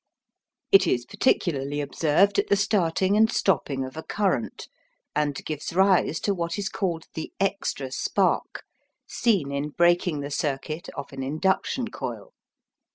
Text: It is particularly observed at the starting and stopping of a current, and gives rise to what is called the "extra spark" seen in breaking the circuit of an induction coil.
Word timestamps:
It 0.71 0.87
is 0.87 1.05
particularly 1.05 1.79
observed 1.79 2.39
at 2.39 2.47
the 2.47 2.55
starting 2.55 3.15
and 3.15 3.31
stopping 3.31 3.85
of 3.85 3.95
a 3.95 4.01
current, 4.01 4.67
and 5.15 5.35
gives 5.45 5.73
rise 5.75 6.19
to 6.21 6.33
what 6.33 6.57
is 6.57 6.69
called 6.69 7.05
the 7.13 7.31
"extra 7.39 7.91
spark" 7.91 8.63
seen 9.07 9.51
in 9.51 9.69
breaking 9.69 10.21
the 10.21 10.31
circuit 10.31 10.89
of 10.97 11.13
an 11.13 11.21
induction 11.21 11.89
coil. 11.89 12.33